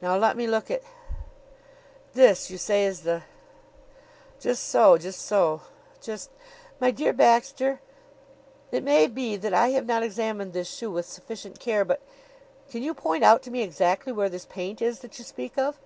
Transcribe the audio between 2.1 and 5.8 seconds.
This, you say, is the Just so; just so!